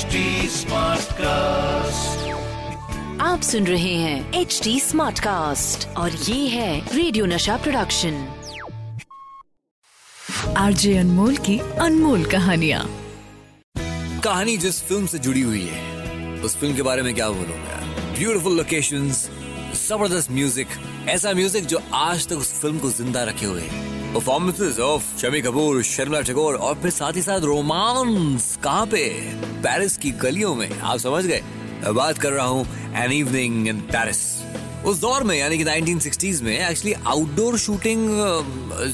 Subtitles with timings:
[0.00, 0.20] HD
[0.52, 2.20] Smartcast.
[3.20, 8.14] आप सुन रहे हैं एच डी स्मार्ट कास्ट और ये है रेडियो नशा प्रोडक्शन
[10.58, 12.84] आरजे अनमोल की अनमोल कहानिया।
[14.24, 17.80] कहानी जिस फ़िल्म से जुड़ी हुई है उस फ़िल्म के बारे में क्या बोलूँगा?
[18.18, 19.28] ब्यूटीफुल लोकेशंस
[19.88, 20.68] ज़बरदस्त म्यूज़िक
[21.08, 25.40] ऐसा म्यूज़िक जो आज तक उस फ़िल्म को ज़िंदा रखे हुए है। परफॉर्मेंसेस ऑफ़ शमी
[25.42, 29.08] कपूर शर्मिला टैगोर और फिर साथ ही साथ रोमांस कहाँ पे?
[29.62, 31.40] पेरिस की गलियों में, आप समझ गए।
[31.82, 34.18] मैं बात कर रहा हूँ एन इवनिंग इन पेरिस
[34.86, 38.08] उस दौर में, यानी कि 1960s में एक्चुअली आउटडोर शूटिंग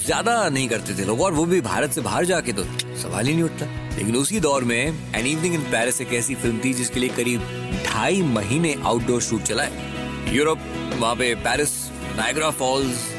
[0.05, 2.65] ज़्यादा नहीं करते थे लोग, और वो भी भारत से बाहर जाके तो
[3.02, 6.60] सवाल ही नहीं उठता। लेकिन उसी दौर में एन इवनिंग इन पेरिस एक ऐसी फ़िल्म
[6.65, 7.41] थी जिसके लिए करीब
[7.87, 10.59] ढाई महीने आउटडोर शूट चला है यूरोप
[10.98, 11.79] वहाँ पे पेरिस
[12.16, 13.15] नायग्रा फॉल्स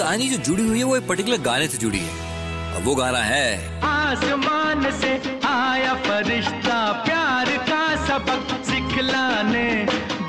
[0.00, 3.18] कहानी जो जुड़ी हुई है वो एक पर्टिकुलर गाने से जुड़ी है। अब वो गाना
[3.22, 3.48] है।
[3.84, 5.10] आसमान से
[5.46, 9.66] आया फरिश्ता प्यार का सबक सिखलाने।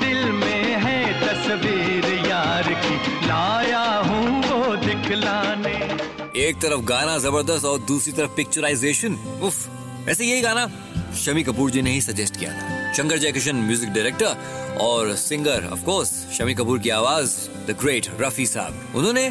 [0.02, 5.74] दिल में है तस्वीर यार की लाया हूँ वो दिखलाने।
[6.40, 9.68] एक तरफ़ गाना ज़बरदस्त और दूसरी तरफ़ पिक्चराइजेशन उफ
[10.06, 10.66] वैसे यही गाना
[11.24, 15.84] शमी कपूर जी ने ही सजेस्ट किया था। शंकर जयकिशन म्यूज़िक डायरेक्टर और singer of
[15.84, 17.36] course Shammi Kapoor की आवाज़
[17.68, 19.30] द ग्रेट रफी साहब। उन्होंने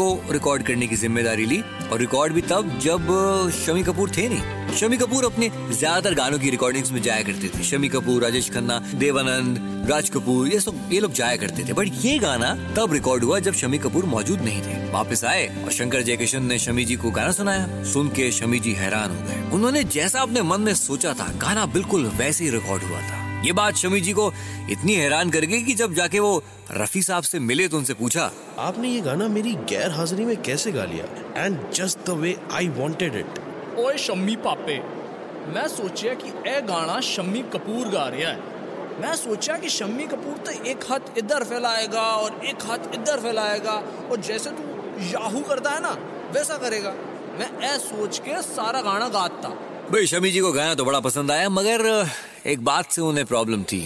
[0.00, 1.60] इसको रिकॉर्ड करने की ज़िम्मेदारी ली
[1.92, 3.08] और रिकॉर्ड भी तब जब
[3.56, 7.64] शमी कपूर थे नहीं। शमी कपूर अपने ज़्यादातर गानों की रिकॉर्डिंग्स में जाया करते थे।
[7.64, 9.58] शमी कपूर, राजेश खन्ना, देवानंद,
[9.90, 13.38] राज कपूर, ये सब, ये लोग जाया करते थे। बट ये गाना तब रिकॉर्ड हुआ
[13.40, 17.10] जब शमी कपूर मौजूद नहीं थे। वापस आए और शंकर जयकिशन ने शमी जी को
[17.10, 21.14] गाना सुनाया। सुन के शमी जी हैरान हो गए। उन्होंने जैसा अपने मन में सोचा
[21.14, 24.32] था, गाना बिल्कुल वैसे ही रिकॉर्ड हुआ था। ये बात शमी जी को
[24.70, 28.30] इतनी हैरान कर गई कि जब जाके वो रफी साहब से मिले तो उनसे पूछा
[28.58, 31.04] आपने ये गाना मेरी गैर हाजिरी में कैसे गा लिया?
[31.36, 33.38] And just the way I wanted it
[33.78, 34.78] ओए शम्मी पापे
[35.54, 38.36] मैं सोचा कि ए गाना शम्मी कपूर गा रहा है।
[39.00, 43.82] मैं सोचा कि शम्मी कपूर तो एक हाथ इधर फैलाएगा और एक हाथ इधर फैलाएगा
[44.10, 44.62] और जैसे तू
[45.12, 45.96] याहू करता है ना
[46.34, 46.94] वैसा करेगा।
[47.38, 49.48] मैं ऐ सोच के सारा गाना गाता।
[49.92, 51.86] भाई शमी जी को गाना तो बड़ा पसंद आया मगर
[52.46, 53.80] एक बात से उन्हें प्रॉब्लम थी।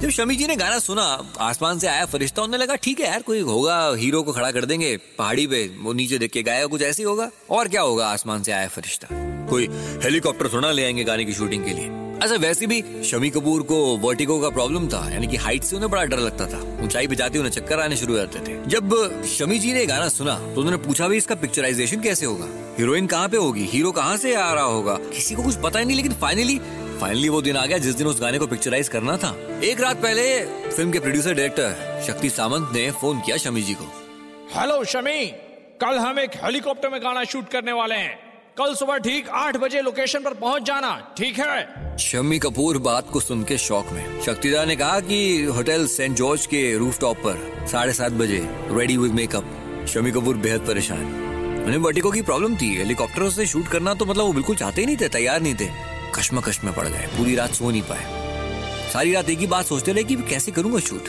[0.00, 1.02] जब शमी जी ने गाना सुना
[1.40, 4.64] आसमान से आया फरिश्ता उन्हें लगा ठीक है यार कोई होगा हीरो को खड़ा कर
[4.64, 8.42] देंगे पहाड़ी पे वो नीचे देख के गाया कुछ ऐसे होगा। और क्या होगा आसमान
[8.42, 9.08] से आया फरिश्ता?
[9.50, 9.68] कोई
[10.04, 11.88] हेलीकॉप्टर थोड़ा ले आएँगे गाने की शूटिंग के लिए।
[12.22, 15.90] अच्छा वैसे भी शमी कपूर को वर्टिगो का प्रॉब्लम था यानी कि हाइट से उन्हें
[15.90, 19.22] बड़ा डर लगता था। ऊंचाई पे जाते उन्हें चक्कर आने शुरू हो जाते थे। जब
[19.28, 22.48] शमी जी ने गाना सुना तो उन्होंने पूछा भी इसका पिक्चराइजेशन कैसे होगा?
[22.78, 23.64] हीरोइन कहाँ पे होगी?
[23.64, 24.96] हीरो कहाँ से आ रहा होगा?
[25.14, 26.60] किसी को कुछ पता ही नहीं लेकिन फाइनली
[27.00, 29.28] फाइनली वो दिन आ गया जिस दिन उस गाने को पिक्चराइज करना था।
[29.64, 30.22] एक रात पहले
[30.70, 33.84] फ़िल्म के प्रोड्यूसर डायरेक्टर शक्ति सामंत ने फ़ोन किया शमी जी को।
[34.54, 35.24] हेलो शमी।
[35.80, 38.18] कल हम एक हेलीकॉप्टर में गाना शूट करने वाले हैं।
[38.58, 41.96] कल सुबह ठीक आठ बजे लोकेशन पर पहुँच जाना ठीक है?
[41.98, 46.46] शम्मी कपूर बात को सुन के शौक में। शक्तिदा ने कहा कि होटल सेंट जॉर्ज
[46.46, 51.04] के रूफटॉप पर साढ़े सात बजे ready with makeup Shammi Kapoor बेहद परेशान।
[51.64, 54.86] उन्हें वर्टिको की प्रॉब्लम थी। हेलीकॉप्टर से शूट करना तो मतलब वो बिल्कुल चाहते ही
[54.86, 59.12] नहीं थे तैयार नहीं थे। कश्मकश में पड़ गए। पूरी रात सो नहीं पाए। सारी
[59.12, 61.04] रात एक ही बात सोचते रहे कि कैसे करूँगा शूट?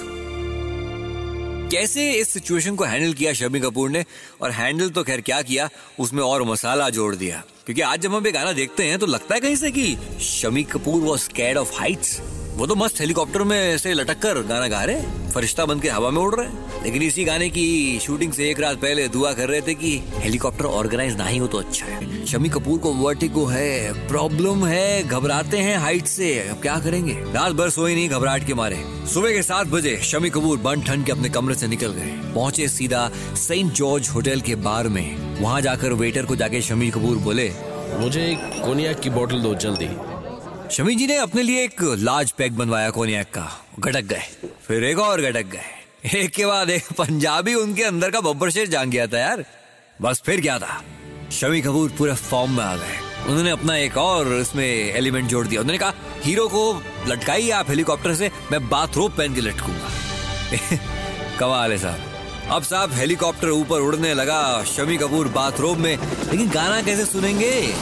[1.72, 4.06] कैसे इस सिचुएशन को हैंडल किया शमी कपूर ने?
[4.42, 5.70] और हैंडल तो खैर क्या किया?
[6.00, 9.36] उसमें और मसाला जोड़ दिया। क्योंकि आज जब हम ये गाना देखते हैं तो लगता
[9.36, 12.20] है कहीं से कि Shammi Kapoor was scared of heights
[12.56, 16.10] वो तो मस्त हेलीकॉप्टर में से लटक कर गाना गा रहे फरिश्ता बन के हवा
[16.10, 19.62] में उड़ रहे लेकिन इसी गाने की शूटिंग से एक रात पहले दुआ कर रहे
[19.62, 24.08] थे कि हेलीकॉप्टर ऑर्गेनाइज ना ही हो तो अच्छा है। शमी कपूर को वर्टिगो है
[24.08, 27.14] प्रॉब्लम है घबराते हैं हाइट से। अब क्या करेंगे?
[27.34, 31.06] रात भर सोए नहीं घबराहट के मारे। सुबह के सात बजे शमी कपूर बन ठंड
[31.06, 35.62] के अपने कमरे से निकल गए। पहुँचे सीधा सेंट जॉर्ज होटल के बार में। वहाँ
[35.62, 37.50] जाकर वेटर को जाके शमी कपूर बोले
[38.00, 39.90] मुझे एक कोनियाक की बोतल दो जल्दी।
[40.76, 43.50] शमी जी ने अपने लिए एक लार्ज पैक बनवाया कोनियाक का।
[43.80, 44.24] गटक गए।
[44.68, 48.68] फिर एक और गटक गए। एक के बाद एक पंजाबी उनके अंदर का बब्बर शेर
[48.68, 49.46] जान गया था यार।
[50.02, 50.82] बस फिर क्या था?
[51.32, 55.62] शमी कपूर पूरे फॉर्म में आ गए। उन्होंने अपना एक और इसमें एलिमेंट जोड़ दिया।
[55.62, 55.94] उन्होंने कहा,
[56.24, 59.90] हीरो को लटकाइए आप हेलीकॉप्टर से, मैं बाथरोब पहन के लटकूँगा।
[61.40, 62.00] कमाल है साहब।
[62.50, 65.98] अब साहब हेलीकॉप्टर ऊपर उड़ने लगा शमी कपूर बाथरूम में।
[66.32, 67.76] लेकिन गाना कैसे सुनेंगे?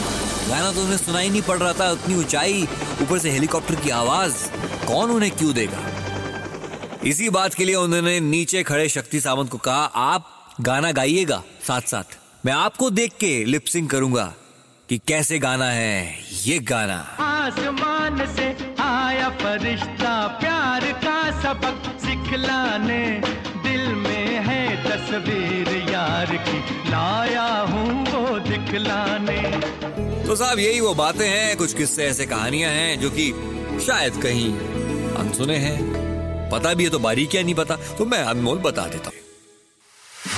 [0.48, 2.68] गाना तो उन्हें सुनाई नहीं पड़ रहा था, उतनी ऊंचाई,
[3.02, 4.34] ऊपर से हेलीकॉप्टर की आवाज़।
[4.86, 5.78] कौन उन्हें क्यों देगा?
[7.04, 11.80] इसी बात के लिए उन्होंने नीचे खड़े शक्ति सावंत को कहा, आप गाना गाइएगा साथ
[11.80, 14.24] साथ मैं आपको देख के लिपसिंग करूँगा
[14.88, 16.14] कि कैसे गाना है
[16.44, 18.46] ये गाना। आसमान से
[18.80, 23.02] आया फरिश्ता प्यार का सबक सिखलाने।
[23.64, 26.58] दिल में है तस्वीर यार की
[26.90, 29.42] लाया हूँ वो दिखलाने।
[30.26, 33.30] तो साहब यही वो बातें हैं कुछ किस्से ऐसे कहानियाँ हैं जो कि
[33.86, 34.52] शायद कहीं
[35.16, 35.78] अनसुने हैं।
[36.50, 39.27] पता भी है तो बारीकियाँ नहीं पता तो मैं अनमोल बता देता हूँ।